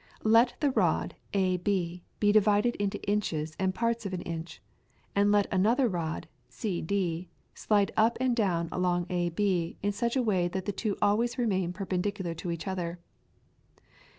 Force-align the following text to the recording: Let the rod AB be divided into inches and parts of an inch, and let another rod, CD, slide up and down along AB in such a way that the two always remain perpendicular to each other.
Let 0.23 0.55
the 0.61 0.71
rod 0.71 1.15
AB 1.35 2.03
be 2.19 2.31
divided 2.31 2.75
into 2.77 2.99
inches 3.07 3.55
and 3.59 3.75
parts 3.75 4.03
of 4.03 4.13
an 4.13 4.23
inch, 4.23 4.59
and 5.15 5.31
let 5.31 5.45
another 5.51 5.87
rod, 5.87 6.27
CD, 6.49 7.29
slide 7.53 7.91
up 7.95 8.17
and 8.19 8.35
down 8.35 8.67
along 8.71 9.05
AB 9.11 9.77
in 9.83 9.91
such 9.91 10.15
a 10.15 10.23
way 10.23 10.47
that 10.47 10.65
the 10.65 10.71
two 10.71 10.97
always 11.03 11.37
remain 11.37 11.71
perpendicular 11.71 12.33
to 12.33 12.49
each 12.49 12.67
other. 12.67 12.97